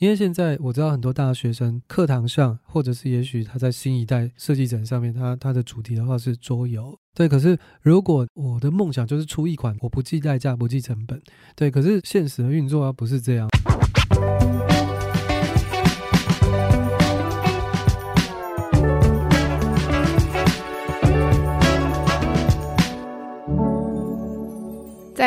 [0.00, 6.98] 因为现在我知道很多大学生课堂上，或者是也许他在新一代设计展上面，他他的主题的话是桌游。
[7.14, 11.20] 对，可是如果我的梦想就是出一款我不计代价、不计成本，
[11.54, 13.46] 对，可是现实的运作啊不是这样。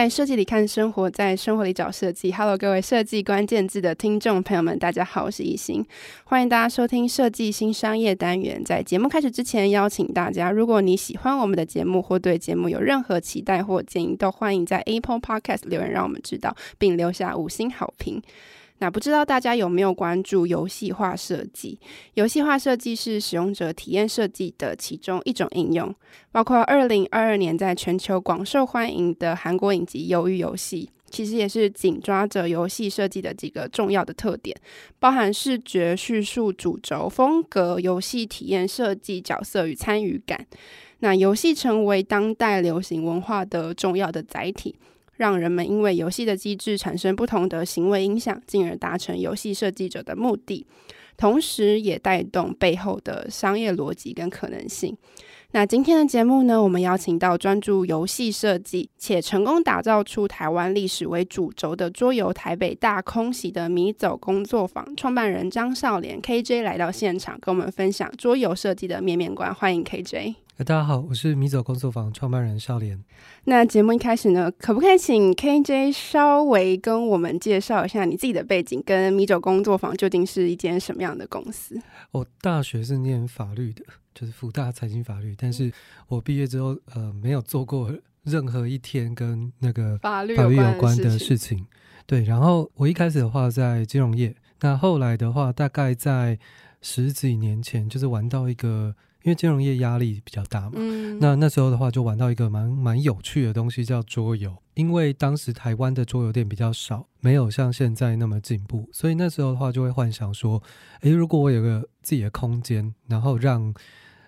[0.04, 2.30] 在设计里看生活，在生活里找设计。
[2.34, 5.82] Hello，各位设计关键字的听众朋友们，大家好，我是艺兴，
[6.26, 8.62] 欢迎大家收听设计新商业单元。
[8.66, 18.22] 在节目开始之前，邀请大家，如果你喜欢我们的节目，或对节目有任何期待或建议，都欢迎在 Apple Podcast 留言，让我们知道，并留下五星好评。
[18.84, 21.80] 那不知道大家有没有关注游戏化设计？
[22.16, 25.96] 游戏化设计是使用者体验设计的其中一种应用，
[26.34, 34.54] 包括二零二二年在全球广受欢迎的韩国影集《鱿鱼游戏》，其实也是紧抓着游戏设计的几个重要的特点，
[35.00, 40.46] 包含视觉叙述、主轴风格、游戏体验设计、角色与参与感。
[41.00, 44.76] 那游戏成为当代流行文化的重要的载体。
[45.24, 50.68] 让人们因为游戏的机制产生不同的行为影响，进而达成游戏设计者的目的，
[51.16, 54.98] 同时也带动背后的商业逻辑跟可能性。
[55.52, 69.56] 那今天的节目呢，我们邀请到专注游戏设计且成功打造出台湾历史为主轴的桌游台北大空袭的迷走工作坊创办人张少廉 KJ 来到现场，跟我们分享桌游设计的面面观。
[69.56, 70.43] 欢迎 KJ。
[70.56, 73.04] 大家好，我是米走工作坊创办人少年。
[73.46, 81.82] 那节目一开始呢，可不可以请 KJ 稍微跟我们介绍一下你自己的背景，跟米走工作坊究竟是一间什么样的公司？
[82.12, 85.74] 我大学是念法律的，就是福大财经法律，但是
[86.08, 91.66] 我毕业之后，呃，没有做过任何一天跟那个法律有关的事情。
[92.06, 96.38] 对，然后我一开始的话在金融业，那后来的话大概在
[96.80, 98.96] 十几年前，就是玩到一个。
[99.24, 104.56] 因为金融业压力比较大嘛，嗯、那那时候的话就玩到一个蛮蛮有趣的东西，叫桌游。
[104.76, 110.62] 因为当时台湾的桌游店比较少，没有像现在那么进步，所以那时候的话就会幻想说，
[111.02, 113.74] 诶，如果我有个自己的空间，然后让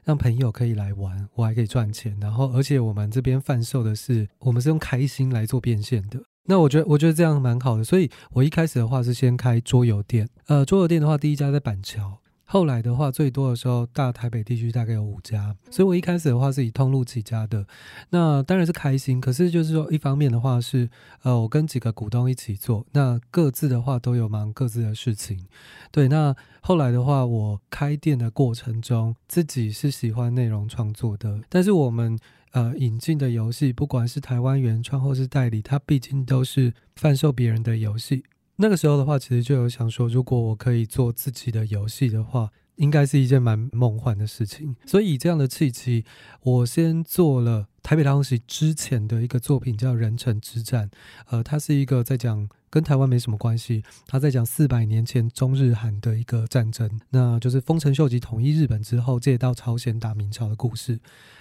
[0.04, 6.22] 让朋友可以来玩，我还可以赚钱，然后而且我们这边贩售的是，我们是用开心来做变现的。
[6.48, 10.30] 那我觉得我觉得这样蛮好的，所以我一开始的话是先开桌游店。
[10.46, 12.20] 呃，桌游店的话，第一家在板桥。
[12.48, 17.66] 后来的话，最多的时候，大台北地区大概有五家，所以我一开始的话是以通路起家的。
[18.12, 20.88] 那当然是开心，可是就是说，一方面的话是，
[21.24, 25.48] 呃，我跟几个股东一起做，那各自的话都有忙各自的事情。
[25.92, 32.18] 对，那后来的话，我开店的过程中，自己是喜欢内容创作的，但是我们
[32.52, 38.24] 呃引进的游戏，不管是台湾原创或是代理，它毕竟都是贩售别人的游戏。
[38.58, 44.76] 那个时候的话，其实就有想说，如果我可以做自己的游戏的话，应该是一件蛮梦幻的事情。
[44.86, 46.06] 所以以这样的契机，
[46.42, 50.90] 我先做了台北大空袭之前的一个作品，叫《人城之战》。
[51.30, 61.00] 呃，它是一个在讲跟台湾没什么关系，它在讲四百年前中日韩的一个战争，那就是丰臣秀吉统一日本之后，借道朝鲜打明朝的故事。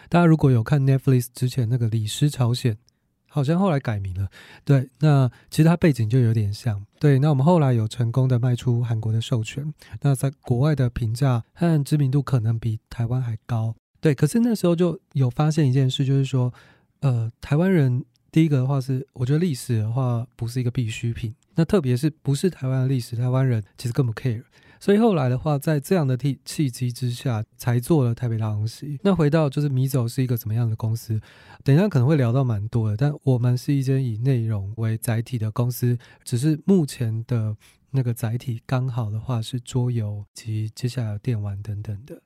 [0.09, 2.75] 大家如果有看 Netflix 之前那个《李尸朝鲜》。
[3.35, 4.29] 好像后来改名了，
[4.65, 16.55] 对，那其实它背景就有点像，对，那我们后来有成功的卖出韩国的授权，那在国外的评价和知名度可能比台湾还高，对，可是那时候就有发现一件事，就是说，
[17.01, 24.45] 呃，台湾人第一个的话是，我觉得历史的话不是一个必需品，那特别是不是台湾的历史，台湾人其实更不 care。
[24.85, 28.87] 所以后来的话，在这样的契契机之下，才做了台北大公司。
[29.01, 31.19] 那回到就是米走是一个怎么样的公司？
[31.63, 37.57] 等一下可能会聊到蛮多的，但我们是一间以内容为载体的公司，只是目前的
[37.93, 42.21] 那个载体刚好的话是桌游及接下来电玩等等的。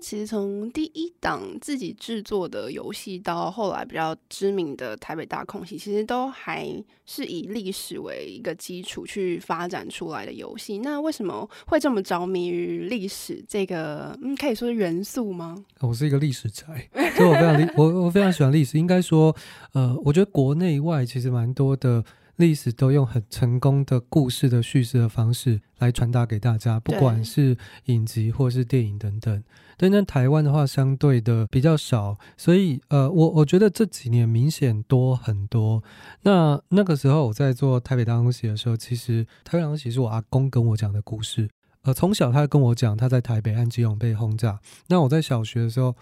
[0.00, 6.66] 其实从第一档自己制作的游戏到后来比较知名的台北大空袭，其实都还
[7.04, 10.78] 是以历史为一个基础去发展出来的游戏。
[10.78, 15.62] 那为什么会这么着迷于历史这个嗯，可以说是元素吗？
[15.80, 16.64] 我是一个历史宅，
[17.16, 18.78] 所以我非常我我非常喜欢历史。
[18.78, 19.36] 应该说，
[19.74, 22.04] 呃，我觉得国内外其实蛮多的。
[22.36, 27.54] 历史都用很成功的故事的叙事的方式来传达给大家，不管是
[27.84, 29.44] 影集或是电影等等。
[29.82, 35.82] 但在台湾的话，相对的比较少，所以呃，我我觉得这几年明显多很多。
[36.20, 41.48] 那那个时候我在做台北大空袭的时候，其实台北大空袭是我阿公跟我讲的故事。
[41.80, 44.60] 呃，从小他跟我讲他在台北安吉隆被轰炸。
[44.88, 45.96] 那我在小学的时候，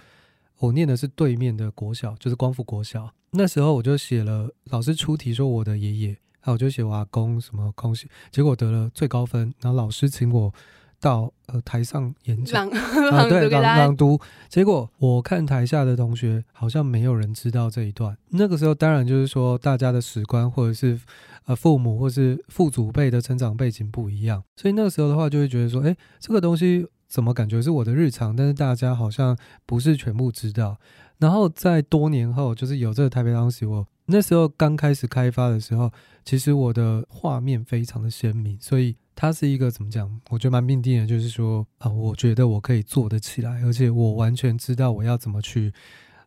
[0.59, 3.09] 我念的是对面的国小，就是光复国小。
[3.31, 6.09] 那时候我就写了，老师出题说我的爷爷。
[6.41, 10.53] 然后我就写我阿公什么恭喜，结果得了最高分，然后老师请我
[11.01, 18.17] 到呃台上演讲，对朗朗读，结果我看台下的同学好像没有人知道这一段。
[18.31, 21.01] 那个时候当然就是说大家的史观或者是
[21.45, 30.79] 呃父母或是父祖辈的成长背景不一样，所以那个时候的话就会觉得说，哎，这个东西怎么感觉是我的日常，但是大家好像不是全部知道。
[31.19, 35.91] 然后在多年后，就是有这个台北当时，我那时候刚开始开发的时候，
[36.25, 40.09] 其实我的画面非常的鲜明，所以它是一个怎么讲？
[40.31, 45.73] 我觉得蛮命定的，就是说啊，我觉得我可以做得起来，而且我完全知道我要怎么去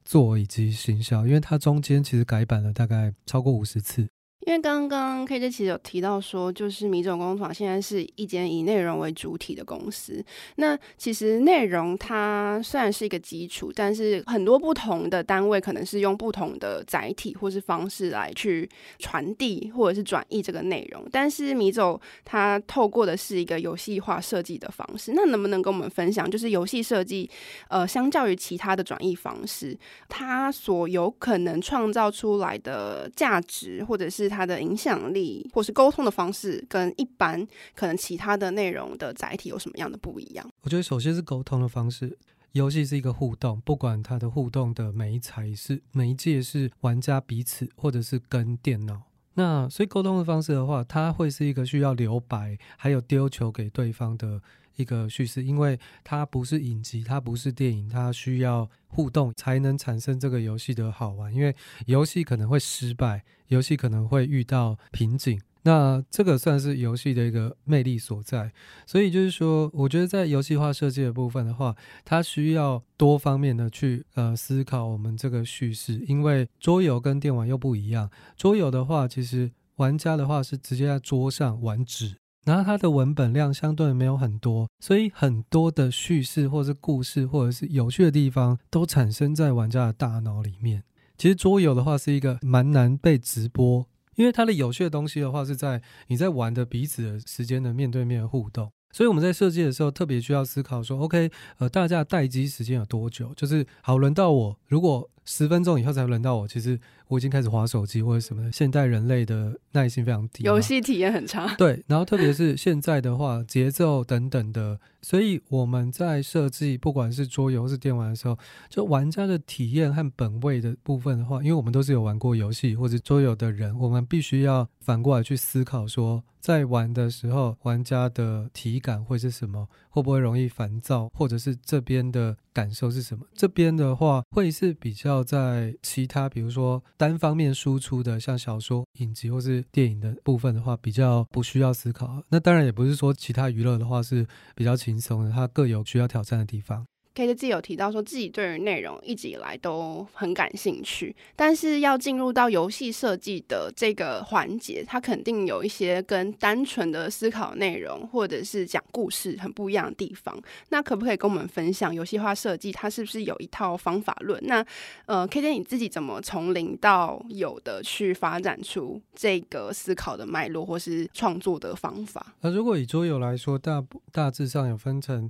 [0.03, 4.09] 做以及行销，因为它中间其实改版了大概超过五十次。
[4.45, 10.23] 因为刚刚 KJ 其实有提到说，就是米总工坊现在是一间以内容为主体的公司。
[10.55, 18.67] 那其实内容它虽然是一个基础，但是很多不同的单位可能是用不同的载体或是方式来去
[18.97, 21.05] 传递或者是转译这个内容。
[21.11, 25.13] 但是米总它透过的是一个游戏化设计的方式。
[25.15, 27.29] 那能不能跟我们分享，就是游戏设计，
[27.69, 29.77] 呃，相较于其他的转译方式，
[30.09, 37.45] 它所有可能创造出来的价值，或者是它的影响力，或是沟通的方式，跟一般
[37.75, 40.49] 可能其他的内容的载体有什么样的不一样？
[40.61, 42.17] 我觉得首先是沟通的方式，
[42.53, 49.03] 游戏是一个互动，不管它的互动的媒材是媒介是玩家彼此，或者是跟电脑。
[49.33, 54.41] 那所以沟通的方式的话，它会是一个需要留白，还有丢球给对方的
[54.75, 61.33] 一个叙事，因为它不是影集，它不是电影，它需要互动才能产生这个游戏的好玩。
[61.33, 68.51] 因为游戏可能会失败，游戏可能会遇到瓶颈，那这个算是游戏的一个魅力所在。
[68.85, 78.09] 所以就是说，我觉得在游戏化设计的部分的话，它需要多方面的去呃思考我们这个叙事，因为桌游跟电玩又不一样。
[78.35, 82.17] 桌游的话，其实玩家的话是直接在桌上玩纸。
[82.43, 90.83] 然后它的文本量相对没有很多，所以很多的叙事或是故事或者是有趣的地方都产生在玩家的大脑里面。
[91.17, 93.85] 其实桌游的话是一个蛮难被直播，
[94.15, 98.71] 因为它的有趣的东西的话是在你在玩的彼此的时间的面对面的互动。
[98.91, 103.33] 所以我们在设计的时候特别需要思考说，OK，呃，大家待机时间有多久？
[103.35, 106.79] 就是好，轮到我，如果十分钟以后才轮到我，其实。
[107.11, 111.53] 我已经开始划手机或者什么的，现代人类的耐心非常低，游戏体验很差。
[111.55, 118.39] 对，然后特别是现在的话，节奏等等的，所以我们在设计不管是桌游或是电玩的时候，
[118.69, 129.67] 就玩家的体验和本位的部分的话，因为我们都是有玩过游戏或者桌游的人，我们必须要反过来去思考说，在玩的时候，玩家的体感会是什么？
[129.89, 131.09] 会不会容易烦躁？
[131.13, 133.25] 或者是这边的感受是什么？
[133.33, 136.81] 这边的话会是比较在其他，比如说。
[136.97, 142.23] 单方面输出的，像小说、影集或是电影的部分的话，比较不需要思考。
[142.29, 146.85] 那当然也不是说其他娱乐的话是比较轻松的，它各有需要挑战的地方。
[147.13, 160.33] KJ 自己有提到说自己对于内容一直以来都很感兴趣，但是要进入到游戏设计的这个环节，它肯定有一些跟单纯的思考内容或者是讲故事很不一样的地方。
[160.69, 164.41] 那可不可以跟我们分享游戏化设计它是不是有一套方法论？
[164.45, 164.65] 那
[165.05, 172.33] 呃，KJ 你自己怎么从零到有的去发展出这个思考的脉络或是创作的方法？
[172.39, 175.29] 那如果以桌游来说，大大致上有分成。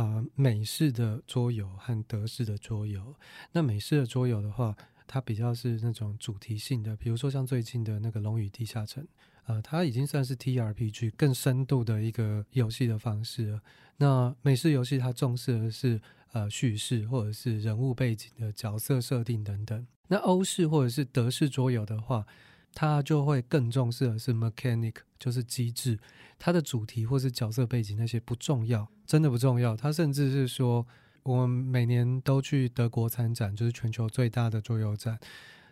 [0.00, 3.14] 啊、呃，美式的桌游和德式的桌游。
[3.52, 4.74] 那美式的桌游的话，
[5.06, 9.04] 它比较是那种主题性的，比如说像最近的那个《龙与地下城》，
[9.44, 13.60] 呃，它已经算是 TRPG 更深度的一个游戏的方式了。
[13.98, 16.00] 那美式游戏它重视的是
[16.32, 19.86] 呃叙事或者是人物背景的角色设定等等。
[20.08, 22.26] 那欧式或者是德式桌游的话，
[22.74, 25.98] 他就会更重视的是 mechanic，就是机制，
[26.38, 29.76] 它的主题或是角色背景那些不重要，真的不重要。
[29.76, 30.86] 他甚至是说，
[31.22, 35.18] 我们每年都去德国参展，就是全球最大的桌游展，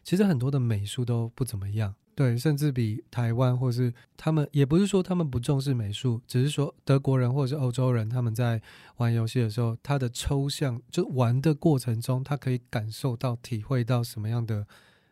[0.02, 8.60] 其实很多的美术都不怎么样，对，甚至比台湾或是他们，也不是说他们不重视美术，只是说德国人或者是欧洲人他们在
[8.96, 14.66] 玩游戏的时候，他的抽象就玩的过程中，他可以感受到、体会到什么样的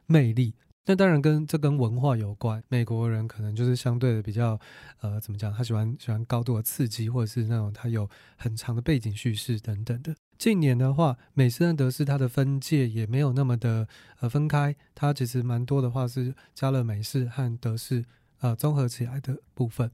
[0.06, 0.54] 魅力。
[0.86, 4.58] 那当然跟这跟文化有关，美国人可能就是相对的比较，
[5.00, 5.52] 呃，怎么讲？
[5.52, 10.14] 他喜欢喜欢高度的刺激，或者是那种他有很长的背景叙事等等的。
[10.38, 13.88] 近年的话，美式和德式它的分界也没有那么的
[14.20, 18.04] 呃分开，它其实蛮多的话是加了美式和德式
[18.40, 19.90] 呃综合起来的部分。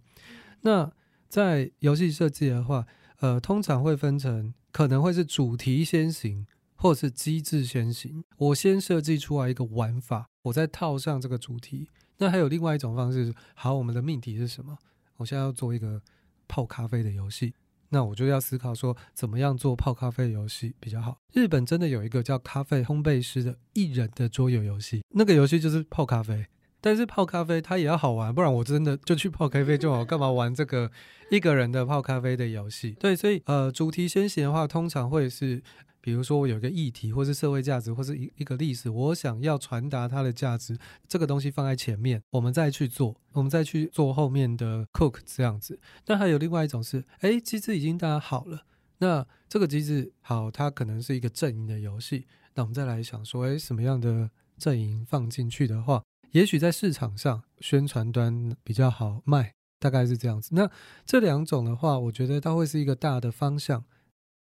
[0.61, 0.93] 那
[1.29, 2.87] 在游戏设计的话，
[3.21, 6.47] 呃，通常会分成可能会是主题先行。
[6.83, 11.89] 或是机制先行，我先设计出来一个玩法，我再套上这个主题。
[12.19, 14.77] 那还有另外一种方式，好，我们的命题是什么？
[15.19, 16.03] 我现在要做一个
[16.49, 17.55] 泡咖啡的游戏，
[17.91, 21.19] 那我就要思考说，怎么样做泡咖啡游戏比较好？
[21.33, 26.47] 日本真的有一个叫咖啡烘焙师的艺人的桌游游戏，那个游戏就是泡咖啡。
[26.81, 30.91] 但是泡咖啡它也要好玩，不然我真的就去泡咖啡就好，干嘛玩这个
[31.31, 32.91] 一个人的泡咖啡的游戏？
[32.99, 35.63] 对，所以呃，主题先行的话，通常会是，
[36.03, 45.79] 比如说我有一个议题，或是社会价值，或是一一个历史，我想要传达它的价值，这个东西放在前面，我们再去做，我们再去做后面的 cook 这样子。
[46.07, 48.67] 那还有另外一种是，哎，机制已经大家好了，
[48.99, 54.29] 那这个机制好，它可能是一个阵营的游戏，那我们再来想说，哎，什么样的
[54.59, 56.03] 阵营放进去的话。
[56.33, 60.51] 也许在市场上宣传端比较好卖，大概是这样子。
[60.53, 60.69] 那
[61.07, 63.85] 这两种的话，我觉得它会是一个大的方向。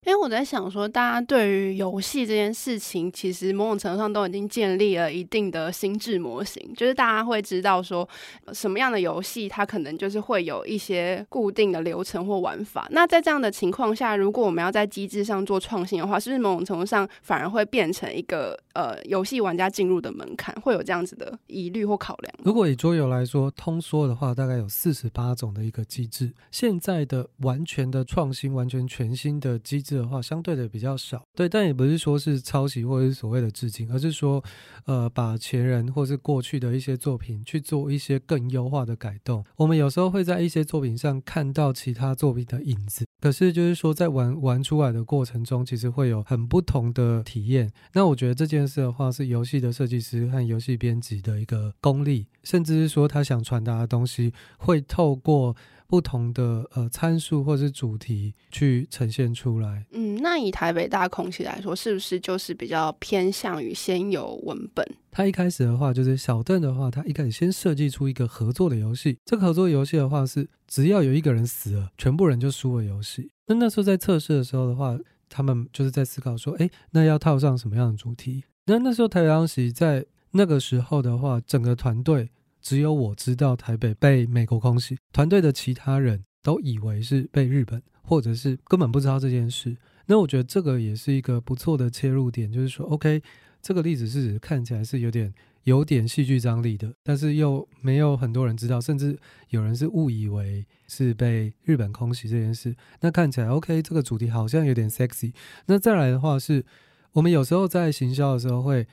[0.06, 8.08] 因为我在想说，大家对于游戏这件事情，其实某种程度上都已经建立了一定的心智模型，就是大家会知道说，
[8.52, 12.88] 什么样的游戏它可能就是会有一些固定的流程或玩法。
[12.90, 22.34] 那在这样的情况下，如果我们要在机制上做创新的话，是不是某种程度上反而会变成一个呃游戏玩家进入的门槛，会有这样子的疑虑或考量？
[22.42, 26.32] 如果以桌游来说，通缩的话，大概有四十八种的一个机制。
[26.50, 29.90] 现在的完全的创新、完全全新的机制。
[30.00, 34.42] 的话相对的比较少，对，但也不是说是抄袭或者是所谓的致敬，而是说，
[34.84, 39.44] 呃，把前人或是过去的一些作品去做一些更优化的改动。
[39.56, 47.70] 我们有时候会在一些作品上看到其他作品的影子，可是就是说在玩玩出来的过程中，其实会有很不同的体验。
[47.92, 55.56] 那我觉得这件事的话，是游戏的设计师和游戏编辑的一个功力，甚至是说他想传达的东西会透过。
[55.90, 59.84] 不同的呃参数或是主题去呈现出来。
[59.90, 64.88] 嗯，那以台北大空气来说，是不是就是比较偏向于先有文本？
[65.10, 69.18] 他一开始的话，就是小邓的话，他一开始先设计出一个合作的游戏。
[69.24, 73.28] 这个合作游戏的话，是只要有一个人死了，全部人就输了游戏。
[73.48, 74.96] 那那时候在测试的时候的话，
[75.30, 78.44] 他们就是在思考说，哎，那要套上什么样的主题？
[78.66, 82.28] 那那时候台北大空袭在那个时候的话，整个团队。
[82.62, 89.74] 只有我知道台北被美国空袭，团队的其他人都以为是被日本，或者是根本不知道这件事。
[90.04, 93.22] 那我觉得这个也是一个不错的切入点，就是说，OK，
[93.62, 95.32] 这个例子是看起来是有点
[95.64, 102.74] 有点戏剧张力的，但是又没有很多人知道，甚至有人是误以为是被日本空袭这件事。
[103.00, 105.32] 那看起来 OK，这个主题好像有点 sexy。
[105.66, 106.64] 那再来的话是，
[107.12, 108.86] 我们有时候在行销的时候会。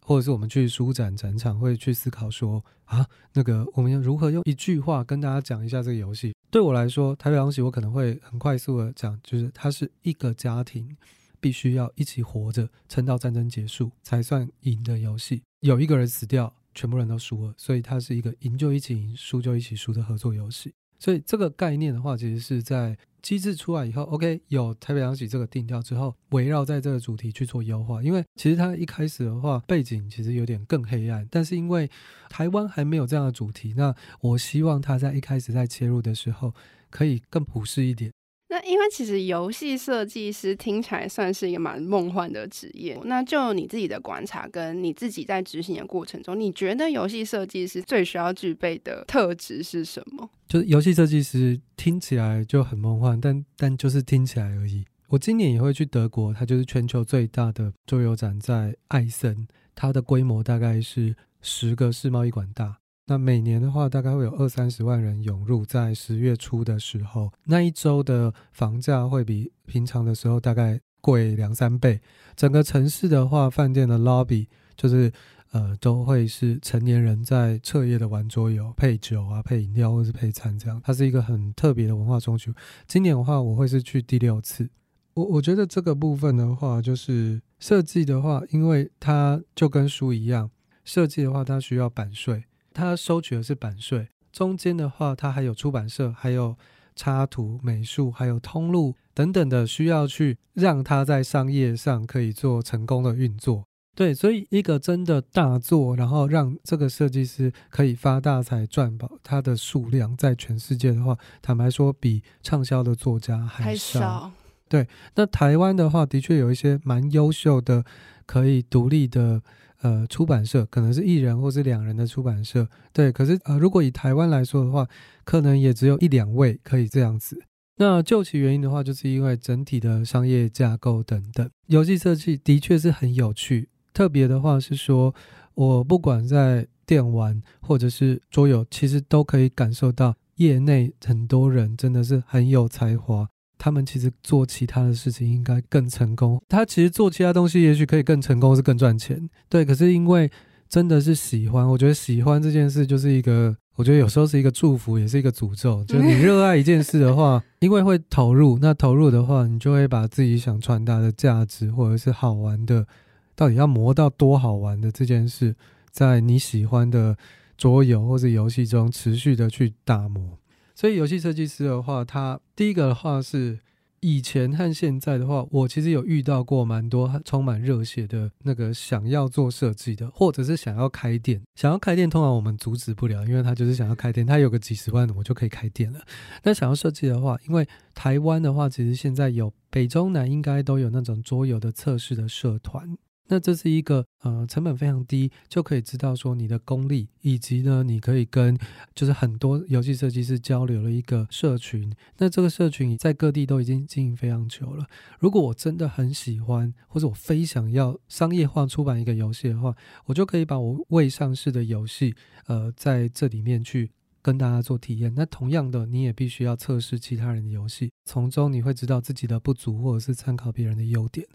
[0.00, 6.34] 或者是我们去书展展场，会去思考说啊，那个我们要如何用一句话跟大家讲一下这个游戏？
[6.50, 10.96] 对我来说，台北空袭我可能会很快速的讲，就是它是一个家庭
[11.40, 15.42] 必须要一起活着，撑到战争结束才算赢的游戏。
[15.60, 20.72] 有一个人死掉，全部人都输了，所以它是一个赢就一起赢，输就一起输的合作游戏。
[20.98, 22.96] 所以这个概念的话，其实是在。
[23.20, 28.00] 机制出来以后，OK，有台北大空袭这个定调之后，围绕在这个主题去做优化。
[28.00, 31.90] 因为其实它一开始的话，背景其实有点更黑暗，但是因为
[32.30, 36.54] 台湾还没有这样的主题，那我希望它在一开始在切入的时候，
[36.90, 38.12] 可以更普世一点。
[38.50, 42.98] 那因为其实游戏设计师听起来算是一个蛮梦幻的职业。
[43.04, 50.30] 那就你自己的观察，跟你自己在执行的过程中，你觉得游戏设计师最需要具备的特质是什么？
[50.48, 54.84] 就是游戏设计师听起来就很梦幻，但但就是听起来而已。
[55.08, 62.78] 我今年也会去德国，它就是全球最大的桌游展，在艾森，它的规模大概是十个世贸一馆大。
[63.10, 72.02] 那每年的话，大概会有二三十万人涌入，在十月初的时候，那一周的房价会比平常的时候大概贵两三倍。
[72.36, 74.46] 整个城市的话，饭店的 lobby
[74.76, 75.10] 就是
[75.52, 80.78] 呃都会是成年人在彻夜的玩桌游，配酒啊、配饮料或是配餐这样。
[80.84, 82.54] 它是一个很特别的文化中心。
[82.86, 84.68] 今年的话，我会是去第六次。
[85.14, 90.50] 我我觉得这个部分的话，就是设计的话，因为它就跟书一样，
[90.84, 92.44] 设计的话它需要版税。
[92.78, 96.56] 他收取的是版税，中间的话，他还有出版社，还有
[96.94, 103.64] 插图、美术，还有通路等等的，需要去让他在商业上可以做成功的运作。
[103.96, 114.00] 对，所以一个真的大作，然后让这个设计师可以发大财赚饱，它的数量在全世界的话，坦白说，比畅销的作家还少。
[114.00, 114.32] 还少。
[114.68, 117.84] 对，那台湾的话，的确有一些蛮优秀的，
[118.24, 119.42] 可以独立的。
[119.82, 123.12] 呃，出版社可能是一人或是两人的出版社，对。
[123.12, 124.86] 可是呃，如果以台湾来说的话，
[125.24, 127.42] 可能也只有一两位可以这样子。
[127.76, 131.48] 那究其原因的话，就是因为整体的商业架构等等。
[131.66, 135.14] 游戏设计的确是很有趣，特别的话是说，
[135.54, 143.28] 我不管在电玩或者是桌游，其实都可以感受到业内很多人真的是很有才华。
[143.58, 146.40] 他们其实做其他的事情应该更成功。
[146.48, 149.28] 他其实做其他东西也许可以更成功，是更赚钱。
[149.48, 150.30] 对，可是因为
[150.68, 155.82] 真的是喜欢，我觉得喜欢这件事就是一个，我觉得有时候是一个祝福，也是一个诅咒。
[155.88, 162.86] 就是你热爱一件事的话，因为会投入，那投入的话，你就会把自己想传达的价值或者是好玩的，
[163.34, 165.56] 到底要磨到多好玩的这件事，
[165.90, 167.16] 在你喜欢的
[167.56, 170.38] 桌游或者游戏中持续的去打磨。
[170.78, 173.58] 所以游戏设计师的话，他第一个的话是
[173.98, 181.42] 以前和现在的话，我其实有遇到过蛮多充满热血的那个想要做设计的，或者是想要开店。
[181.56, 185.98] 想要开店，通常我们阻止不了，因为他就是想要开店，他有个几十万，我就可以开店了。
[186.44, 192.96] 那想要设计的话，因为台湾的话，其实现在有北中南应该都有那种桌游的测试的社团。
[193.28, 198.58] 那这是一个呃成本非常低，就可以知道说你的功力，以及呢你可以跟
[198.94, 201.94] 就是很多游戏设计师交流的一个社群。
[202.16, 204.86] 那这个社群在各地都已经经营非常久了。
[205.18, 212.14] 如果我真的很喜欢，或者我非想要商业化出版一个游戏的话，我就可以把我未上市的游戏
[212.46, 213.90] 呃在这里面去
[214.22, 215.12] 跟大家做体验。
[215.14, 221.26] 那同样的，你也必须要测试其他人的游戏，从中你会知道自己的不足，或者是参考别人的优点。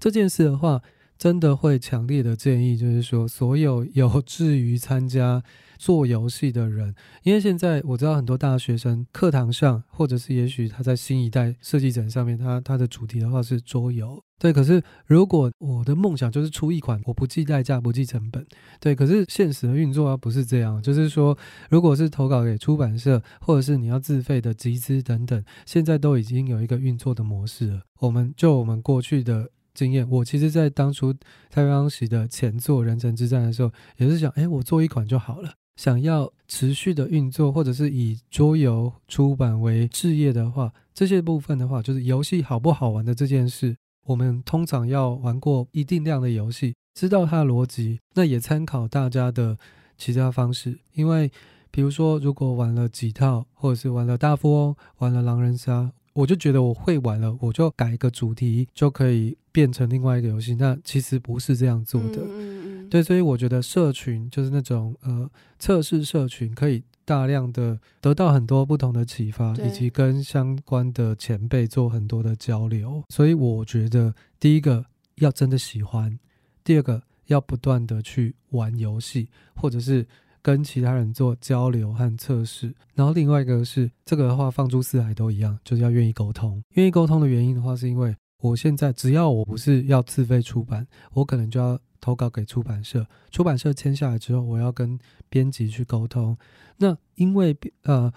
[0.00, 0.82] 这件事的话。
[1.18, 5.42] 真的会强烈的建议，就是说，所有有志于参加
[5.78, 14.52] 做游戏的人，因为现在我知道很多大学生课堂上，或者是也许他在新一代设计展上面，他他的主题的话是桌游，对。
[14.52, 18.46] 可是如果我的梦想就是出一款我不计代价、不计成本，
[18.78, 18.94] 对。
[18.94, 21.36] 可是现实的运作啊不是这样，就是说，
[21.70, 27.80] 如果是投稿给出版社，或者是你要自费的集资等等，现在都已经有一个运作的模式了。
[28.00, 29.50] 我们就我们过去的。
[29.76, 31.14] 经验，我其实，在当初
[31.50, 35.52] 太阳石的前作《人城之战》的时候，也是想，哎，我做一款就好了。
[35.76, 49.58] 想要持续的运作，或者是以桌游出版为事业的话，这些部分的话，就是游戏好不好玩的这件事，我们通常要玩过一定量的游戏，知道它的逻辑，那也参考大家的
[49.98, 50.78] 其他方式。
[50.94, 51.30] 因为，
[51.70, 55.92] 比如说，如果玩了几套，或者是玩了大富翁，玩了狼人杀。
[56.14, 60.54] 我就觉得我会玩了，我就改一个主题就可以变成另外一个游戏。
[60.54, 73.02] 那其实不是这样做的，嗯嗯嗯对，所以我觉得社群就是那种呃测试社群，可以大量的得到很多不同的启发，以及跟相关的前辈做很多的交流。
[73.08, 76.18] 所以我觉得第一个要真的喜欢，
[76.62, 80.06] 第二个要不断的去玩游戏，或者是。
[80.42, 86.62] 跟其他人做交流和测试，然后另外一个是这个的话，放诸四海都一样，就是要愿意沟通。
[86.74, 96.36] 愿意沟通的原因的话，是因为我现在只要我不是要自费出版，我可能就要投稿给出版社，出版社签下来之后，我要跟编辑去沟通。
[96.78, 98.12] 那因为呃，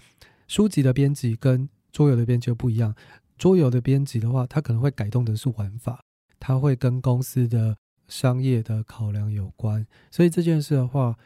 [0.47, 2.95] 书籍的编辑跟桌游的编辑不一样，
[3.37, 6.03] 桌游的编辑的话，他可能会改动的是玩法，
[6.39, 7.77] 他会跟公司的
[8.07, 11.17] 商业的考量有关，所以这件事的话。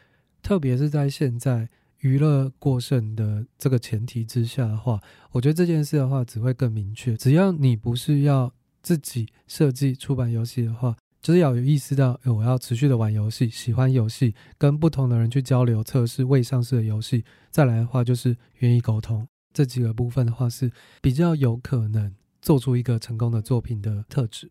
[0.44, 1.66] 特别是在现在
[2.00, 7.16] 娱乐过剩的这个前提之下的话，我觉得这件事的话只会更明确。
[7.16, 8.52] 只要你不是要
[8.84, 17.24] 自己设计出版游戏的话，就是要有意识到，我要持续的玩游戏，喜欢游戏，跟不同的人去交流、测试未上市的游戏。
[17.50, 20.70] 再来的话，就是愿意沟通，这几个部分的话是
[21.00, 24.50] 比较有可能做出一个成功的作品的特质。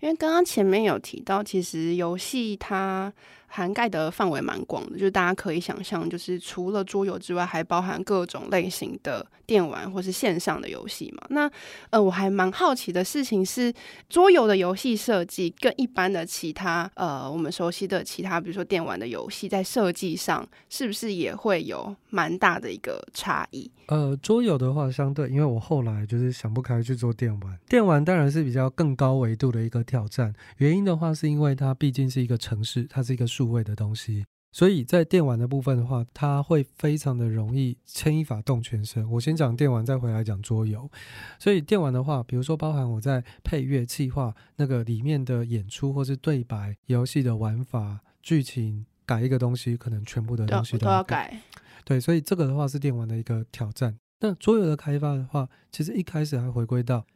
[0.00, 3.10] 因为刚刚前面有提到，其实游戏它
[3.52, 11.24] 涵盖的范围蛮广的，就是大家可以想象，就是除了桌游之外，还包含各种类型的电玩或是线上的游戏嘛。
[11.30, 11.50] 那
[11.90, 13.72] 呃，我还蛮好奇的事情是，
[14.08, 23.70] 桌游的游戏设计跟一般的其他呃我们熟悉的其他，比如说电玩的游戏，在设计上是不是也会有蛮大的一个差异？
[23.86, 29.60] 呃，桌游的话，相对因为我后来就是想不开去做电玩，电玩当然是比较更高维度的。
[29.60, 39.10] 一个挑战，原因的话是因为它毕竟是一个城市，它是一个数位的东西，所以在电玩的部分的话，它会非常的容易牵一发动全身。
[39.12, 40.90] 我先讲电玩，再回来讲桌游。
[41.38, 51.28] 所以电玩的话，比如说包含我在配乐、企划那个里面的演出，或是对白、游戏的玩法、剧情，改一个东西，可能全部的东西都要改。
[51.30, 51.40] 都要改。
[51.86, 53.98] 对，所以这个的话是电玩的一个挑战。
[54.18, 57.06] 那桌游的开发的话，其实一开始还回归到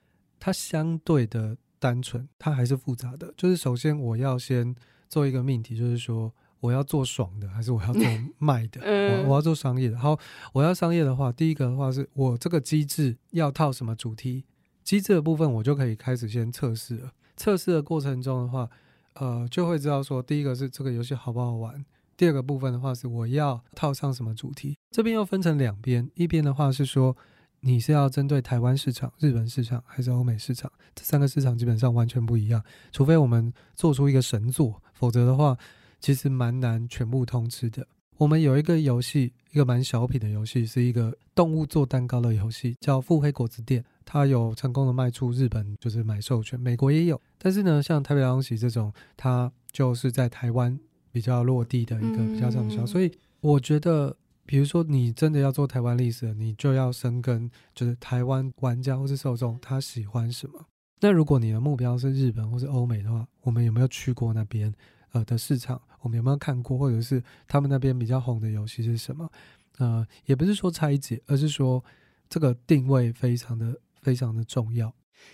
[0.41, 1.59] 它相对的。
[1.81, 3.35] 单纯，它还是复杂的。
[3.37, 4.75] 就是首先，我要先
[5.15, 8.03] 做一个命题，就是说，我要做爽的，还是我要做
[8.39, 8.81] 卖的？
[8.83, 9.97] 我我要做商业的。
[9.97, 10.19] 好，
[10.53, 14.43] 我要商业的话，第一个的话是我这个机制要套什么主题？
[14.83, 17.13] 机制的部分，我就可以开始先测试了。
[17.37, 18.69] 测试的过程中的话，
[19.13, 21.85] 呃，就会知道说，第一个是这个游戏好不好玩，
[22.17, 27.17] 第二个部分的话是我要套上什么主题，这边又分成两边，一边的话是说
[27.61, 35.59] 你是要针对台湾市场、日本市场还是欧美市场，这三个市场基本上完全不一样，除非我们做出一个神作，否则的话
[36.01, 37.87] 其实蛮难全部通吃的。
[38.17, 47.21] 我们有一个游戏，一个蛮小品的游戏，是一个动物做蛋糕的游戏，叫《腹黑果子店》，它有成功的卖出日本，就是买授权，美国也有。
[47.39, 50.79] 但是呢，像台北洋喜这种，它就是在台湾
[51.11, 52.87] 比较落地的一个比较畅销。
[52.87, 60.65] 所以我觉得，比如说你真的要做台湾历史，你就要深耕，就是台湾玩家或是受众他喜欢什么。
[61.05, 64.73] 那如果你的目标是日本或是欧美的话，我们有没有去过那边？
[65.13, 69.31] 呃的市场，我们有没有看过，或者是他们那边比较红的游戏是什么？
[69.77, 71.85] 呃，也不是说拆解，而是说
[72.27, 74.91] 这个定位非常的非常的重要。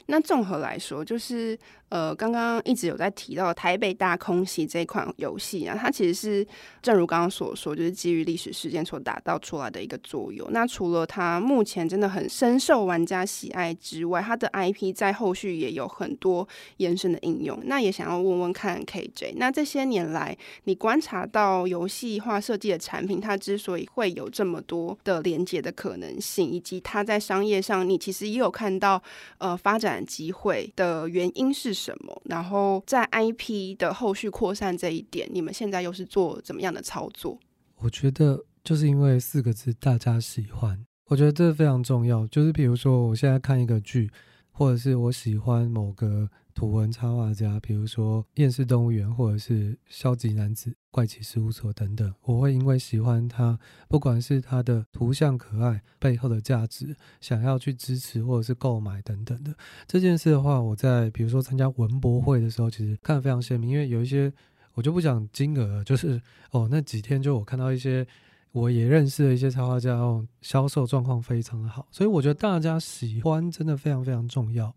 [0.07, 6.47] 那综合来说，就是呃，刚刚一直有在提到台北大空袭这款游戏啊，它其实是
[6.81, 10.49] 正如刚刚所说，就是基于历史事件所打造出来的一个作用。
[10.53, 17.59] 那除了它目前真的很深受玩家喜爱之外，它的 IP 在后续也有很多延伸的应用。
[17.65, 29.03] 那也想要问问看 KJ，那这些年来你观察到游戏化设计的产品，它之所以会有这么多的连接的可能性，以及它在商业上，你其实也有看到
[29.39, 32.21] 呃发展机会的原因是什么？
[32.25, 37.39] 然后在 IP 的后续扩散这一点，你们现在又是做怎么样的操作？
[37.77, 40.85] 我觉得就是因为四个字，大家喜欢。
[41.07, 42.27] 我觉得这非常重要。
[42.27, 44.11] 就是比如说，我现在看一个剧，
[44.51, 46.29] 或者是我喜欢某个。
[46.61, 59.55] 图文插画家，比如说《厌世动物园》或者是《消极男子怪奇事务所》等等，我会因为喜欢他，不管是他的图像可爱背后的价值，想要去支持或者是购买等等的。
[59.87, 64.31] 这件事的话，我在比如说参加文博会的时候，其实看得非常鲜明，因为有一些
[64.75, 66.21] 我就不讲金额，就是
[66.51, 68.07] 哦那几天就我看到一些
[68.53, 74.77] 我也认识的一些插画家哦，销售状况非常的好，所以我觉得大家喜欢真的非常非常重要。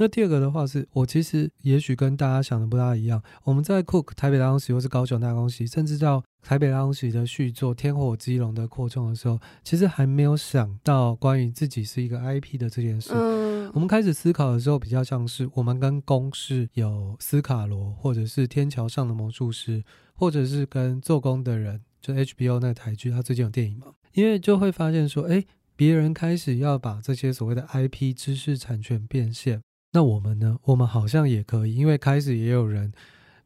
[0.00, 3.22] 那第二个的话是，我其实也许跟大家想的不大一样。
[3.44, 13.10] 我们在 Cook 台北大空袭或是高雄大空袭，甚至到台北大空袭的续作《天火基隆》的扩充的时候，其实还没有想到关于自己是一个 IP 的这件事。
[13.12, 19.84] 嗯，我们开始思考的时候，比较像是我们跟公视有斯卡罗，或者是天桥上的魔术师，
[20.14, 23.88] 或者是跟做工的人，就 HBO 那台剧，它最近有电影嘛？
[24.14, 25.44] 因为就会发现说，哎，
[25.76, 29.60] 别人开始要把这些所谓的 IP 知识产权变现。
[29.92, 30.58] 那我们呢？
[30.62, 32.92] 我们好像也可以，因为开始也有人，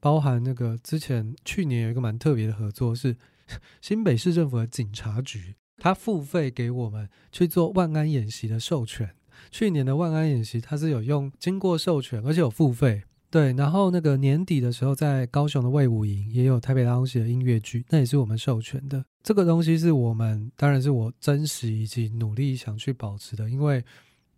[0.01, 3.17] 包含那个之前去年有一个蛮特别的合作，是
[3.81, 9.15] 新北市政府的警察局，他付费给我们去做万安演习的授权。
[9.51, 13.03] 去年的万安演习，它是有用经过授权，而且有付费。
[13.31, 19.05] 对，然后那个年底的时候，在高雄的卫武营也有台北大空袭的音乐剧，那也是我们授权的。
[19.23, 23.85] 这个东西是我们，当然是我真实以及努力想去保持的，因为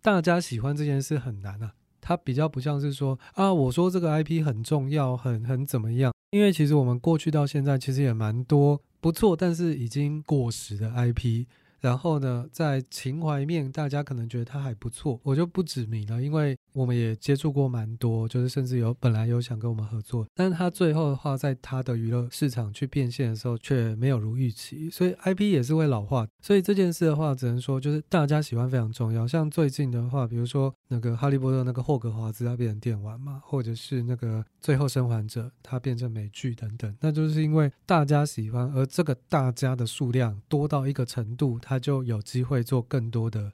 [0.01, 1.73] 大家喜欢这件事很难啊。
[2.07, 6.13] 它比较不像是说啊，我说这个 IP 很重要，很很怎么样？
[6.31, 11.45] 因为其实我们过去到现在，其实也蛮多不错，但是已经过时的 IP。
[11.81, 29.27] 然后呢，在情怀面，大家可能觉得它还不错，我就不指名了，因为我们也接触过蛮多，就是甚至有本来有想跟我们合作，但是他最后的话，在他的娱乐市场去变现的时候，却没有如预期，所以 IP 也是会老化，所以这件事的话，只能说就是大家喜欢非常重要。
[29.27, 41.57] 像最近的话，比如说那个哈利波特那个霍格华兹，它变成电玩嘛，或者是那个最后生还者，它变成美剧等等，那就是因为大家喜欢，而这个大家的数量多到一个程度。
[41.59, 43.51] 他就有机会做更多的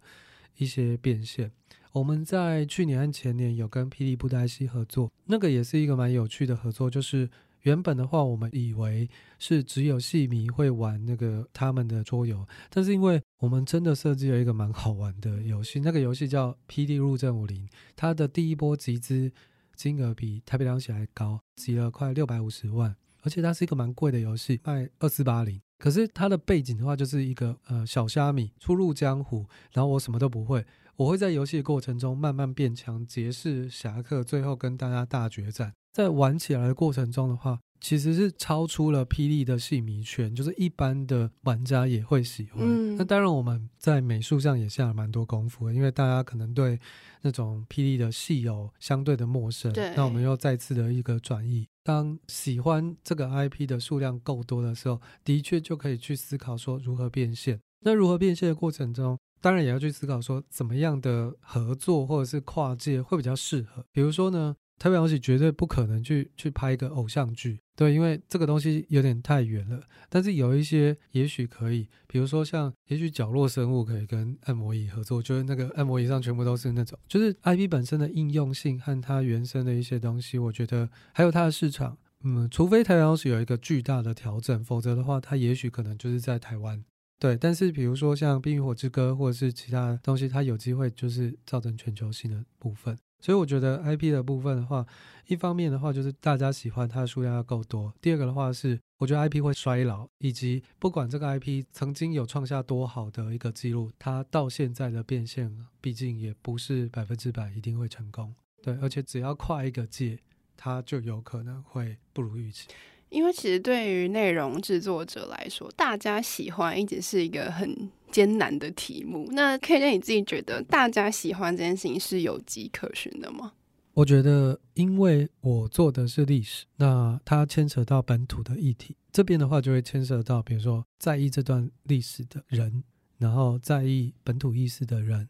[0.58, 1.52] 一些变现。
[1.94, 6.90] 我们在去年和前年有跟霹雳布袋戏合作，那个也是一个蛮有趣的合作。
[6.90, 7.30] 就是
[7.62, 17.64] 原本的话，我们以为是只有戏迷会玩那个他们的桌游，但是因为我们真的设计了一个蛮好玩的游戏，那个游戏叫《霹雳入阵武林》，
[17.96, 19.32] 它的第一波集资
[19.76, 25.62] 金额比台北大空袭还高，集了快六百五十万，而且它是一个蛮贵的游戏，卖二四八零。
[25.78, 35.74] 可是它的背景的话，就是一个呃小虾米初入江湖，然后我什么都不会，我会在游戏的过程中慢慢变强，结识侠客，最后跟大家大决战。
[35.92, 42.62] 在玩起来的过程中的话，其实是超出了霹雳的戏迷圈，就是一般的玩家也会喜欢。
[42.64, 46.80] 嗯、那当然我们在美术上也下了蛮多功夫，因为大家可能对
[47.22, 51.68] 那种霹雳的戏有相对的陌生，对那我们又再次的一个转移。
[51.84, 57.60] 当喜欢这个 IP 的数量够多的时候，的确就可以去思考说如何变现。
[57.82, 63.86] 那如何变现的过程中，当然也要去思考说怎么样的合作或者是跨界会比较适合。
[63.92, 69.82] 比如说呢，台北游戏绝对不可能去去拍一个偶像剧，对，因为这个东西有点太远了。
[70.08, 86.86] 但是有一些也许可以，比如说像也许角落生物可以跟按摩椅合作，就是那个按摩椅上全部都是那种，就是 IP 本身的应用性和它原生的一些东西，我觉得还有它的市场，嗯，除非台湾游戏有一个巨大的调整，否则的话，它也许可能就是在台湾。
[87.20, 92.98] 对，但是比如说像《冰与火之歌》或者是其他东西，它有机会就是造成全球性的部分。
[93.22, 94.86] 所以我觉得 IP 的部分的话，
[95.28, 105.50] 一方面的话就是大家喜欢它的数量要够多，第二个的话是我觉得 IP 会衰老，以及不管这个 IP 曾经有创下多好的一个记录，它到现在的变现，
[105.80, 108.36] 毕竟也不是百分之百一定会成功。
[108.62, 110.20] 对，而且只要跨一个界，
[110.58, 112.68] 它就有可能会不如预期。
[113.14, 119.30] 因为其实对于内容制作者来说，大家喜欢一直是一个很艰难的题目。
[119.34, 123.54] 那可以让你自己觉得，大家喜欢这件事情是有迹可循的吗？
[123.94, 132.84] 我觉得，因为我做的是历史，那它牵扯到本土的议题，这边的话就会牵涉到，比如说在意这段历史的人，
[133.20, 135.30] 然后在意本土意识的人，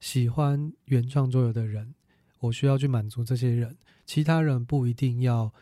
[0.00, 1.94] 喜欢原创作有的人，
[2.40, 5.52] 我需要去满足这些人，其他人不一定要。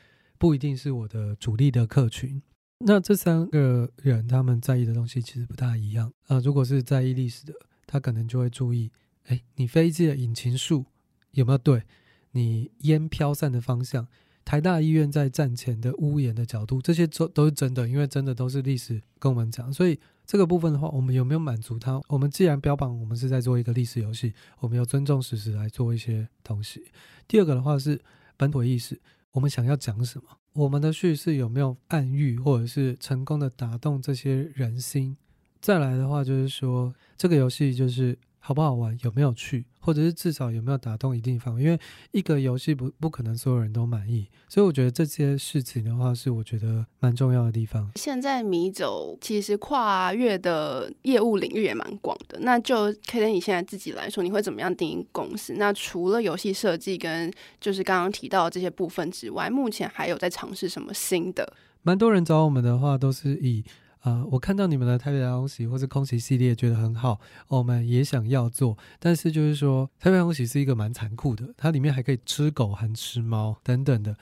[0.41, 2.41] 不一定是我的主力的客群，
[2.79, 7.53] 那这三个人他们在意的东西其实不大一样啊、如果是在意历史的，
[7.87, 8.91] 他可能就会注意，
[9.27, 10.87] 哎，你飞机的引擎数
[11.33, 11.83] 有没有对？
[12.31, 14.09] 你烟飘散的方向，
[14.43, 19.71] 台大医院在战前的屋檐的角度，这些都都是真的，因为真的都是历史跟我们讲。
[19.71, 22.01] 所以这个部分的话，我们有没有满足他？
[22.09, 26.83] 我们既然标榜我们是在做一个历史游戏，我们要尊重史实来做一些东西。
[27.29, 28.01] 第二个的话是
[28.39, 28.99] 本土意识。
[29.33, 30.25] 我们想要讲什么？
[30.55, 35.17] 我们的叙事有没有暗喻，或者是成功的打动这些人心？
[35.61, 38.19] 再来的话，就是说这个游戏就是。
[38.41, 38.99] 好不好玩？
[39.03, 39.65] 有没有趣？
[39.79, 41.63] 或者是至少有没有打动一定范围？
[41.63, 41.79] 因为
[42.11, 47.91] 一个游戏不不可能所有人都满意，所以我觉得这些事情的话是我觉得蛮重要的地方。
[47.95, 52.39] 现在米走其实跨越的业务领域也蛮广的。
[52.41, 55.55] 那就 K 你现在自己来说，你会怎么样定义公司？
[55.57, 61.55] 那除了游戏设计跟就是刚刚提到的这些部分之外，目前还有在尝试什么新的？
[61.83, 63.65] 蛮多人找我们的话都是以。
[64.01, 68.77] 啊、呃，我看到你们的台北大空袭或是空袭系列，觉得很好，我们也想要做。
[68.99, 74.17] 但是就是说，台北大空袭是一个蛮残酷的，它里面还可以吃狗，还吃猫等等的。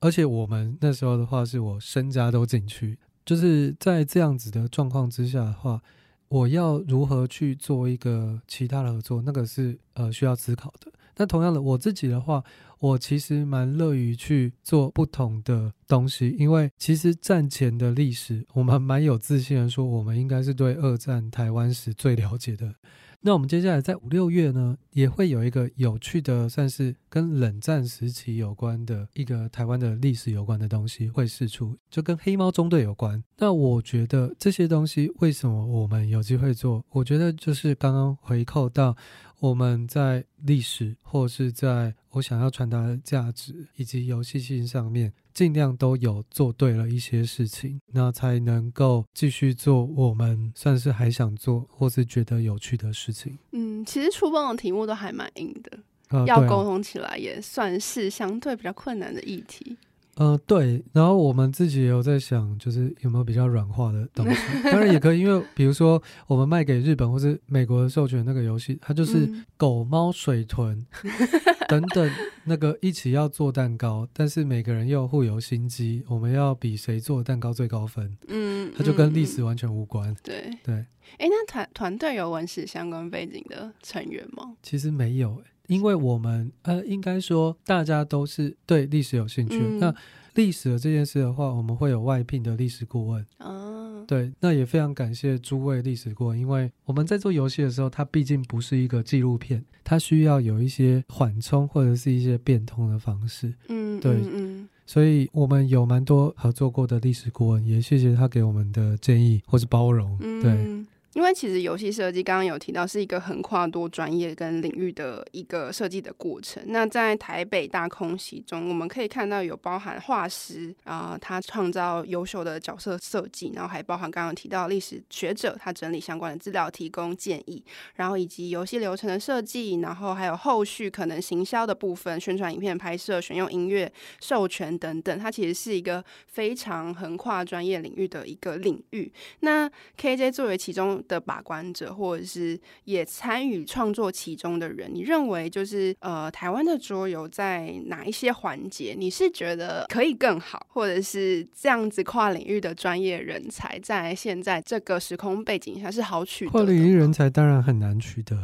[0.00, 5.82] 而且我们那时候的话，是我身家都进去，就是在这样子的状况之下的话，
[6.28, 10.90] 我要如何去做一个其他的合作，那个是呃需要思考的。
[11.16, 12.42] 那同样的，我自己的话，
[12.80, 22.74] 我其实蛮乐于去做不同的东西，因为其实战前的历史，我们蛮有自信的说，我们应该是对二战台湾史最了解的。
[23.22, 33.22] 那我们接下来在五六月呢，也会有一个有趣的，算是跟冷战时期有关的一个台湾的历史有关的东西会释出，就跟黑猫中队有关。
[33.36, 36.82] 那我觉得这些东西为什么我们有机会做？
[36.88, 38.96] 我觉得就是刚刚回扣到。
[39.40, 53.38] 我们在历史或是在我想要传达的价值以及游戏性上面，尽量都有做对了一些事情，那才能够继续做我们算是还想做或是觉得有趣的事情。
[53.52, 59.76] 嗯，其实出棒的题目都还蛮硬的，呃、要沟通起来也算是相对比较困难的议题。
[60.20, 70.84] 嗯、呃，对，然后我们自己也有在想，就是有没有比较软化的东西，当然也可以，因为比如说我们卖给日本或是美国的授权那个游戏，它就是狗猫水豚
[71.68, 72.10] 等等
[72.44, 80.74] 那个一起要做蛋糕，但是每个人又互有心机，我们要比谁做蛋糕最高分，嗯，它就跟历史完全无关，对对。
[81.16, 84.54] 哎，那团团队有文史相关背景的成员吗？
[84.62, 85.42] 其实没有。
[85.70, 89.56] 因为我们呃，应该说大家都是对历史有兴趣。
[89.56, 89.94] 嗯、那
[90.34, 93.24] 历史的这件事的话，我们会有外聘的历史顾问。
[93.38, 103.54] 哦，对，那也非常感谢诸位历史顾问，因为我们在做游戏的时候，它毕竟不是一个纪录片，它需要有一些缓冲或者是一些变通的方式。
[103.68, 110.18] 嗯，对，嗯，嗯，所以我们有蛮多合作过的历史顾问，也谢谢他给我们的建议或是包容。
[110.20, 110.79] 嗯、对。
[111.12, 116.62] 因为其实游戏设计刚刚有提到是一个横跨多专业跟领域的一个设计的过程。
[116.66, 127.60] 那在台北大空袭中，我们可以看到有包含画师啊、他创造优秀的角色设计，然后还包含刚刚提到历史学者，他整理相关的资料提供建议，
[127.96, 139.12] 然后以及游戏流程的设计，然后还有后续可能行销的部分、宣传影片拍摄、选用音乐、授权等等，它其实是一个非常横跨专业领域的一个领域。
[139.40, 139.68] 那
[139.98, 140.99] KJ 作为其中。
[141.00, 156.50] 中的把关者，或者是也参与创作其中的人，你认为就是呃，台湾的桌游在哪一些环节，你是觉得可以更好，或者是这样子跨领域的专业人才，在现在这个时空背景下是好取得？
[156.50, 158.36] 跨领域人才当然很难取得。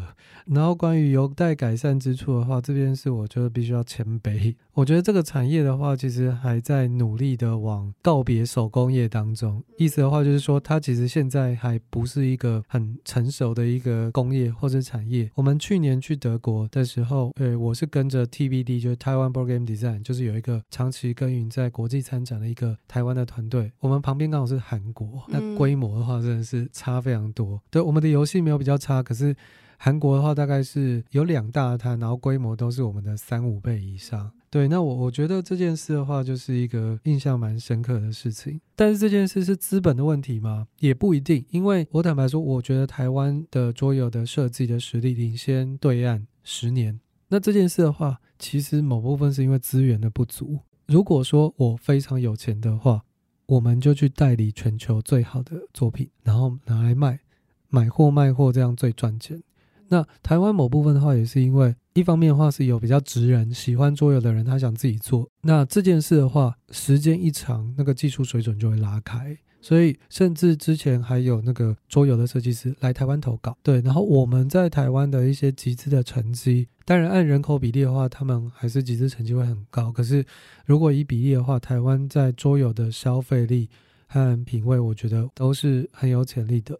[0.47, 4.55] 然后关于有待改善之处的话，这边是我觉得必须要谦卑。
[4.77, 9.65] 我觉得这个产业的话，其实还在努力的往告别手工业当中。
[9.79, 15.31] 意思的话就是说，它其实现在还不是一个很成熟的一个工业或者产业。
[15.35, 23.73] 我们去年去德国的时候，呃，我是跟着 TBD，就是台湾 Board Game Design，就是有一个长期耕耘在国际参展的一个台湾的团队。
[23.81, 27.59] 我们旁边刚好是韩国，那规模的话真的是差非常多。
[27.71, 29.35] 对，我们的游戏没有比较差，可是
[29.79, 34.31] 韩国的话大概是有两大摊，然后规模都是我们的三五倍以上。
[34.57, 38.59] 对，那我我觉得这件事的话，就是一个印象蛮深刻的事情。
[38.75, 40.67] 但是这件事是资本的问题吗？
[40.81, 46.99] 也不一定，因为我坦白说，我觉得台湾的桌游的设计的实力领先对岸十年。
[47.29, 50.59] 那这件事的话，其实某部分是因为资源的不足。
[50.87, 53.03] 如果说我非常有钱的话，
[53.45, 57.21] 我们就去代理全球最好的作品，然后拿来卖，
[57.69, 59.43] 买货卖货，这样最赚钱。
[59.89, 65.27] 那台湾某部分的话，也是因为一方面的话是有比较直人喜欢桌游的人，他想自己做。
[65.41, 69.35] 那这件事的话，时间一长，那个技术水准就会拉开。
[69.63, 73.81] 所以甚至之前还有那个桌游的设计师来台湾投稿，对。
[73.81, 79.91] 然后我们在台湾的一些集资的成绩，当然按人口比例的话，他们还是集资成绩会很高。
[79.91, 80.23] 可是
[80.67, 83.71] 如果以比例的话，台湾在桌游的消费力
[84.07, 86.79] 和品味，我觉得都是很有潜力的。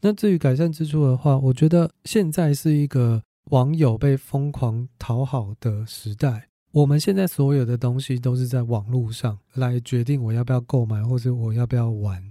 [0.00, 6.48] 那至于改善之处的话，我觉得现在是一个网友被疯狂讨好的时代。
[6.72, 12.30] 我们现在所有的东西都是在网络上来决定我要不要购买，或者我要不要玩。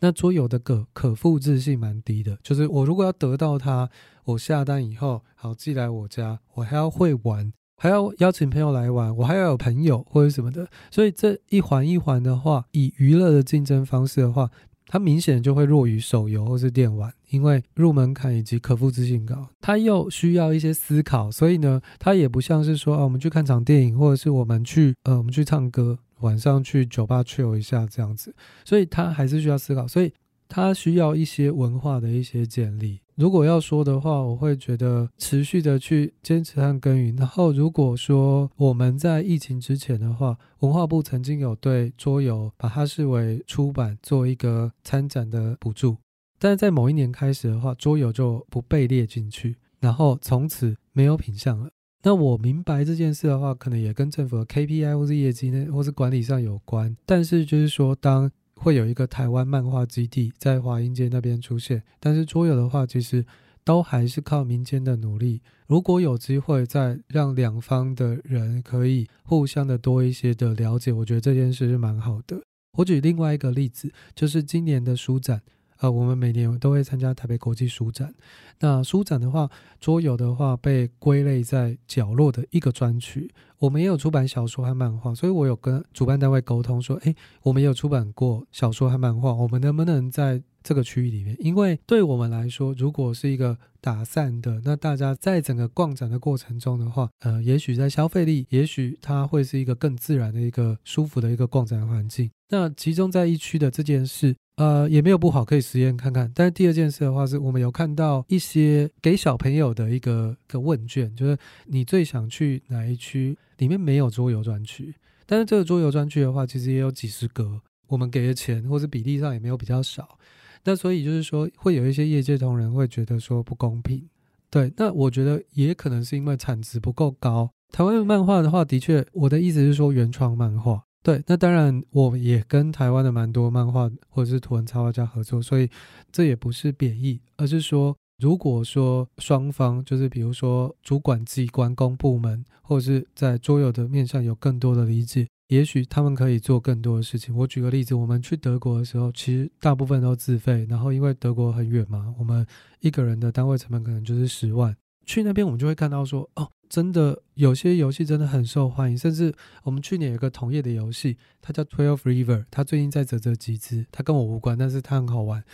[0.00, 3.90] 那桌游的可可复制性蛮低的，就是我如果要得到它，
[4.24, 10.66] 我下单以后好寄来我家，我还要会玩，还要邀请朋友来玩，我还要有朋友或者什么的。
[10.90, 14.50] 所以这一环一环的话，以娱乐的竞争方式的话。
[14.92, 28.34] 它明显就会弱于手游或是电玩，因为入门槛以及可复制性高，它又需要一些思考，所以呢，它也不像是说啊，我们去看场电影，或者是我们去呃，我们去唱歌，晚上去酒吧 chill 一下这样子，
[28.66, 30.12] 所以它还是需要思考，所以
[30.46, 33.00] 它需要一些文化的一些建立。
[33.14, 37.14] 如果要说的话，我会觉得持续的去坚持和耕耘。
[37.16, 45.96] 然后，如果说我们在疫情之前的话，文化部曾经有对桌游把它视为出版做一个参展的补助，
[46.38, 51.68] 但是在某一年开始的话，桌游就不被列进去，然后从此没有品相了。
[52.04, 56.96] 那我明白这件事的话，可能也跟政府的 KPI 或是业绩呢，或是管理上有关。
[57.06, 58.28] 但是就是说，当
[58.62, 63.26] 会有一个台湾漫画基地在华阴街那边出现，但是桌游的话，其实
[63.64, 65.42] 都还是靠民间的努力。
[65.66, 72.40] 如果有机会再让两方的人可以互相的多一些的了解，我觉得这件事是蛮好的。
[72.78, 75.42] 我举另外一个例子，就是今年的书展。
[75.82, 78.14] 啊，我们每年都会参加台北国际书展。
[78.60, 83.28] 那书展的话，桌游的话被归类在角落的一个专区。
[83.58, 91.36] 我们也有出版小说和漫画，所以我有跟主办单位沟通说，诶，我们也有出版过小说和漫画，我们能不能在这个区域里面？
[91.40, 102.30] 因为对我们来说，如果是一个打散的，那大家在整个逛展的过程中的话，呃，也许在消费力，也许它会是一个更自然的一个舒服的一个逛展环境。
[102.48, 104.34] 那集中在一区的这件事。
[104.56, 106.30] 呃，也没有不好，可以实验看看。
[106.34, 113.36] 但是第二件事的话，是我们有看到一些给小朋友的一个个问卷，就是你最想去哪一区？
[113.56, 114.94] 里面没有桌游专区，
[115.24, 117.62] 但是这个桌游专区的话，其实也有几十个。
[117.88, 120.18] 我们给的钱或者比例上也没有比较少。
[120.64, 124.08] 那所以就是说，会有一些业界同仁会觉得说不公平。
[124.50, 127.50] 对，那我觉得也可能是因为产值不够高。
[127.70, 130.82] 台湾的漫画的话，的确，我的意思是说原创漫画。
[131.02, 135.68] 对，那当然，我也跟台湾的蛮多漫画或者是图文插画家合作，所以
[136.12, 147.36] 这也不是贬义，而是说，如果说双方就是比如说主管机关、公部门，或者是在桌游的面上有更多的理解，也许他们可以做更多的事情。
[147.36, 152.46] 我举个例子，我们去德国的时候，其实大部分都自费，然后因为德国很远嘛，我们
[152.80, 154.74] 一个人的单位成本可能就是十万。
[155.04, 165.44] 去那边，我们就会看到说，哦，真的有些游戏真的很受欢迎，甚至我们去年有个同业的游戏，它叫 Twelve River，它最近在折折集资，它跟我无关，但是它很好玩。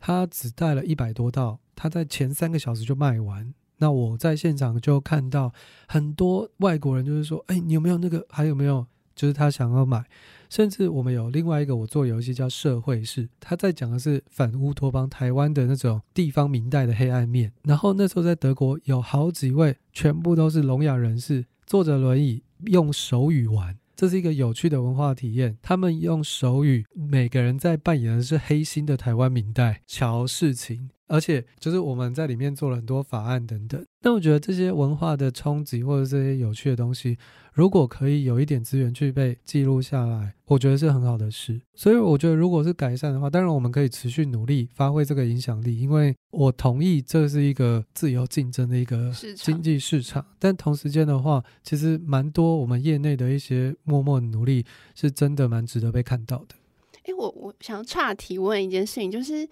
[0.00, 3.52] 它只带了一百多道，它在前三个小时就卖完。
[3.76, 5.52] 那我在现场就看到
[5.86, 8.24] 很多外国人，就是说，哎，你有没有那个？
[8.30, 10.04] 还有没有就是他想要买。
[10.50, 17.52] 甚至我们有另外一个我做游戏叫社会式，他在讲的是反乌托邦台湾的那种地方明代的黑暗面。
[17.62, 23.76] 然后那时候在德国有好几位，全部都是聋哑人士，坐着轮椅用手语玩。
[23.96, 25.56] 这是一个有趣的文化体验。
[25.62, 30.90] 他们用手语，每个人在扮演的是黑心的台湾明代，乔世情。
[31.06, 33.84] 而且就是我们在里面做了很多法案等等。
[34.02, 37.16] 那我觉得这些文化的冲击或者这些有趣的东西，
[37.52, 41.60] 如果可以有一点资源去被记录下来，我觉得是很好的事。
[41.74, 50.24] 所以我觉得如果是改善的话，当然我们可以持续努力发挥这个影响力，因为我同意这是一个自由竞争的一个经济市场。
[50.38, 56.56] 但同时间的话，其实蛮多我们业内的一些默默努力，是真的蛮值得被看到的。
[57.04, 59.48] 哎，我我想要岔题问一件事情，就是。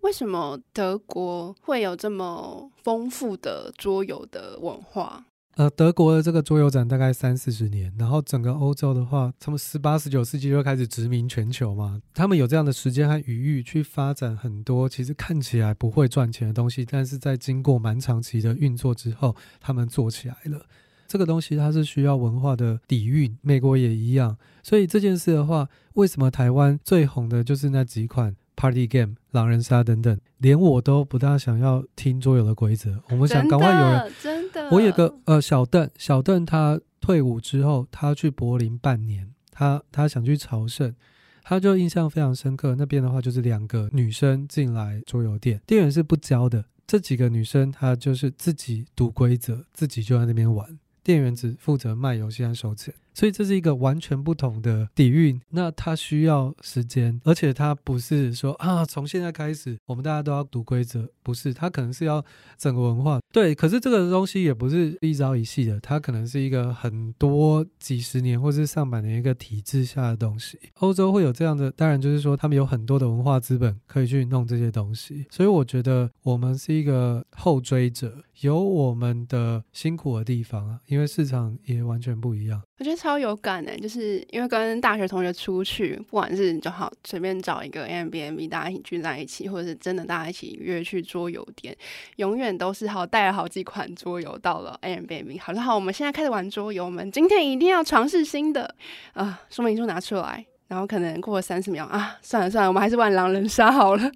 [0.00, 5.24] 为什么德国会有这么丰富的桌游的文化？
[5.56, 12.00] 呃，德国的这个桌游展大概三四十年，然后整个欧洲的话，从十八、十九世纪就开始殖民全球嘛。
[12.14, 20.64] 他们有这样的时间和余裕去发展很多其实看起来不会赚钱的东西，但是在经过蛮长期的运作之后，他们做起来了。
[21.06, 24.38] 这个东西它是需要文化的底蕴，美国也一样。
[24.62, 33.02] 所以这件事的话，为什么台湾最红的就是那几款？Party game、狼人杀等等，连我都不大想要听桌游的规则。
[33.08, 34.68] 我们想赶快有人，真的。
[34.70, 40.94] 我有个呃小邓，小邓他退伍之后，他去柏林半年，他他想去朝圣，
[41.42, 42.74] 他就印象非常深刻。
[42.76, 46.66] 那边的话就是两个女生进来桌游店，店员是不教的。
[46.86, 52.92] 这几个女生她就是自己读规则，自己就在那边玩，店员只负责卖游戏和收钱。
[53.14, 62.24] 所以这是一个完全不同的底蕴，那它需要时间，而且它不是说啊，从现在开始我们大家都要读规则，不是，它可能是要
[62.56, 63.20] 整个文化。
[63.32, 70.58] 对，可是这个东西也不是一朝一夕的，它可能是一个很多几十年或是上百年一个体制下的东西。
[70.74, 75.26] 欧洲会有这样的，当然就是说他们有很多的文化资本可以去弄这些东西。
[75.30, 82.60] 所以我觉得我们是一个后追者，有我们的辛苦的地方啊，因为市场也完全不一样。
[82.80, 91.76] 我觉得超有感的，就是因为跟大学同学出去，不管是就好随便找一个 Airbnb，大家一起聚在一起，或者是真的大家一起约去桌游店，
[92.16, 95.38] 永远都是好带了好几款桌游到了 Airbnb。
[95.42, 98.74] 好了好，我们现在开始玩桌游，我们今天一定要尝试新的
[99.12, 104.10] 啊，说明书拿出来，然后可能过了三十秒啊，算了算了，我们还是玩狼人杀好了。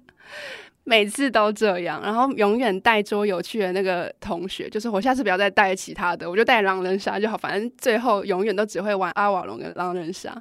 [0.85, 10.31] 每次都这样，然后永远带桌游去的那个同学，就是我下次不要再带其他的，我就带狼人杀就好，反正最后永远都只会玩阿瓦隆跟狼人杀，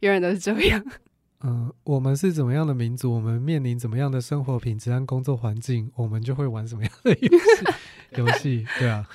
[0.00, 0.84] 永远都是这样。
[1.46, 7.64] 嗯，我们是怎么样的民族，我们面临怎么样的生活品质和工作环境，我们就会玩什么样的游戏。
[8.16, 9.06] 游戏，对啊。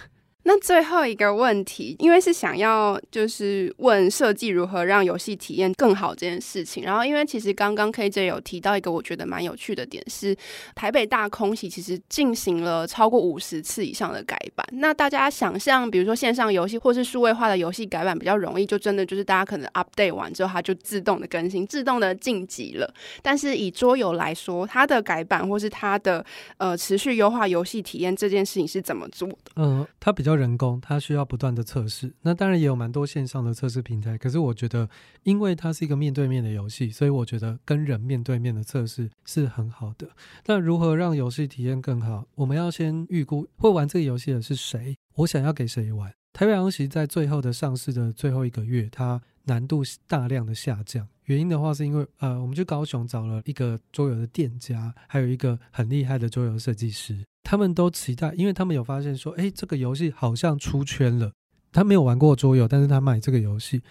[0.44, 6.84] 那最后一个问题，因为是想要就是问设计如何让游戏体验更好这件事情。
[6.84, 10.36] 然后，因为其实刚刚 KJ 有提到一个我觉得蛮有趣的点，是
[10.74, 14.66] 台北大空袭其实进行了超过五十次以上的改版。
[14.72, 22.92] 那大家想象，比如说线上游戏或是数位化的游戏改版比较容易，就真的就是大家可能 update 完之后，它就自动的更新，自动的晋级了。
[23.22, 26.26] 但是以桌游来说，它的改版或是它的
[26.58, 29.52] 呃持续优化游戏体验这件事情是怎么做的？
[29.58, 30.29] 嗯，它比较。
[30.36, 32.14] 人工，它需要不断的测试。
[32.22, 34.90] 那当然也有蛮多线上的测试平台，可是我觉得，
[35.24, 40.08] 因为它是一个面对面的游戏，所以我觉得跟人面对面的测试是很好的。
[40.46, 42.26] 那如何让游戏体验更好？
[42.36, 46.14] 我们要先预估会玩这个游戏的是谁，我想要给谁玩。
[46.32, 51.08] 台北大空袭在最后的上市的最后一个月，它难度大量的下降。
[51.26, 61.32] 原因的话，是因为呃，我们去高雄找了一个桌游的店家，还有一个很厉害的桌游设计师，他们都期待，因为他们有发现说，哎，这个游戏好像出圈了。
[61.72, 63.82] 他没有玩过桌游，但是他买这个游戏，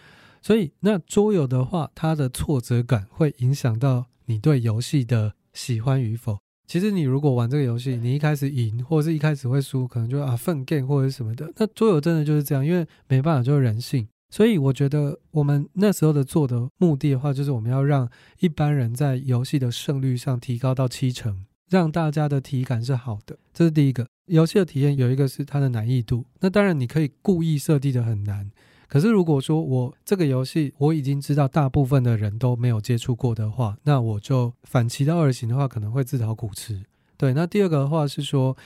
[0.41, 6.39] 所以那桌游的话，它的挫折感会影响到你对游戏的喜欢与否。
[6.69, 11.53] 其实你如果玩这个游戏，你一开始赢，或者是一开始会输，可能就啊粪 game 或者什么的。
[11.57, 14.07] 那桌游真的就是这样，因为没办法，就是人性。
[14.31, 23.39] 所以我觉得我们那时候的做的目的的话，就是我们要让一般人在游戏的胜率上提高到七成，让大家的体感是好的。
[23.53, 24.07] 这是第一个。
[24.27, 28.51] 游戏的体验有一个是它的难易度，那当然你可以故意设计的很难。
[28.87, 36.85] 可是如果说我这个游戏我已经知道大部分的人都没有接触过的话，那我就反其道而行的话，可能会自讨苦吃。
[37.17, 38.57] 对，那第二个的话是说，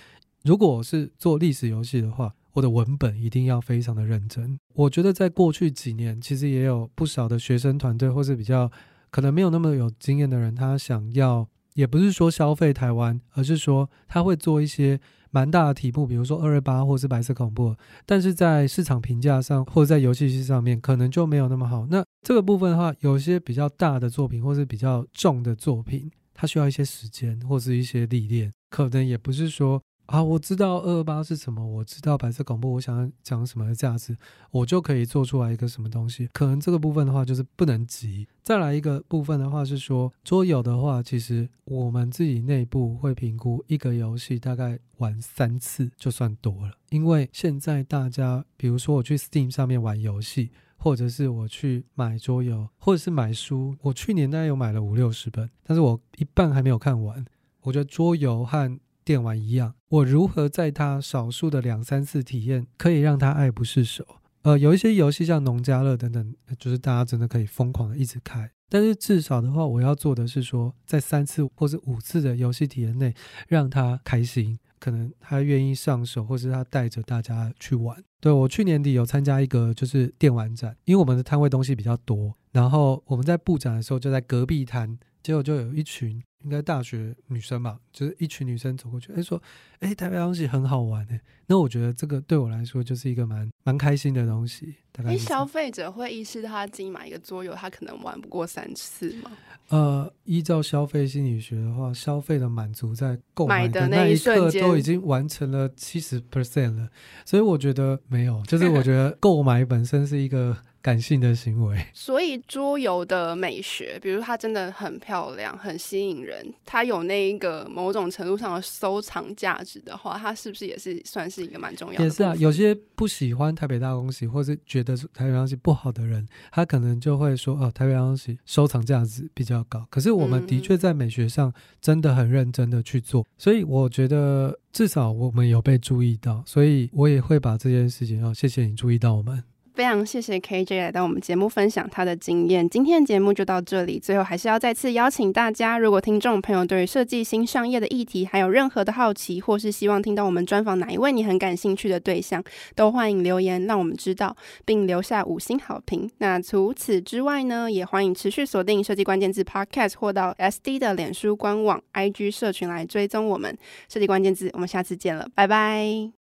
[0.43, 2.33] 如果是做历史游戏的话。
[2.55, 4.59] 我的文本一定要非常的认真。
[4.75, 8.71] 我觉得在过去几年，其实也有不少的学生团队，或是比较
[9.11, 15.01] 可能没有那么有经验的人，他想要，也不是说消费台湾，而是说他会做一些
[15.31, 21.87] 蛮大的题目，比如说二二八或是白色恐怖，但是在市场评价上或者在游戏机上面可能就没有那么好。
[21.91, 29.83] 那这个部分的话，有些比较大的作品或是比较重的作品，它需要一些时间或是一些历练，可能也不是说。
[30.13, 34.15] 啊，我知道二二八是什么，我知道白色恐怖，我想要讲什么的价值，
[34.51, 36.29] 我就可以做出来一个什么东西。
[36.35, 38.29] 可能这个部分的话就是不能急。
[38.43, 57.25] 再来一个部分的话是说，桌游的话，其实我们自己内部会评估一个游戏大概玩三次就算多了，因为现在大家，比如说我去 Steam 上面玩游戏，或者是我去买桌游，或者是买书，我去年大概有买了五六十本，但是我一半还没有看完。
[57.63, 64.05] 我觉得桌游和电玩一样，我如何在他少数的两三次体验，可以让他爱不释手？
[64.43, 68.51] 呃，有一些游戏像农家乐等等，就是大家真的可以疯狂的一直开。
[68.69, 73.15] 但是至少的话，我要做的是说，在三次或是五次的游戏体验内，
[73.47, 78.03] 让他开心，可能他愿意上手，或是他带着大家去玩。
[78.21, 86.23] 对，我去年底有参加一个就是电玩展，因为我们的摊位东西比较多，然后我们在布展的时候就在隔壁摊，结果就有一群。
[86.45, 89.41] 应该大学女生吧，就是一群女生走过去，哎说，
[89.81, 94.75] 哎台北东西很好玩哎，那我觉得这个对我来说就是一个蛮蛮开心的东西。
[94.95, 99.31] 大概消费者会意识到他自己买一个桌游，他可能玩不过三次吗？
[99.69, 106.91] 呃，依照消费心理学的话，消费的满足在购买的那一刻都已经完成了七十 percent 了，
[107.25, 110.57] 所以我觉得没有，就是我觉得购买本身是一个。
[110.83, 116.32] 感性的行为， 所以桌游的美学，比如它真的很漂亮、很吸引人，
[116.65, 122.05] 它有那一个某种程度上的收藏价值的话，他是不是也是算是一个蛮重要的？
[122.05, 139.43] 也是啊，有些不喜欢台北大公喜，或是觉得台北大公喜不好的人，他可能就会说：“哦，台北大公喜收藏价值比较高。”可是我们的确在美学上真的很认真的去做，嗯、所以我觉得至少我们有被注意到，所以我也会把这件事情哦，谢谢你注意到我们。
[139.83, 142.71] 非常谢谢 KJ 来到我们节目分享他的经验。
[142.71, 152.41] 今天的节目就到这里，最后还是要再次邀请大家，如果听众朋友对于设计新商业的议题还有任何的好奇，或是希望听到我们专访哪一位你很感兴趣的对象，
[152.77, 156.09] 都欢迎留言让我们知道，并留下五星好评。
[156.19, 163.59] 那除此之外呢，也欢迎持续锁定设计关键字 Podcast 或到 SD 的脸书官网、IG 社群来追踪我们
[163.89, 164.49] 设计关键字。
[164.53, 166.22] 我们下次见了，拜拜。